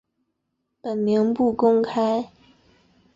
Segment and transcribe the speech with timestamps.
[0.81, 2.31] 本名不公开。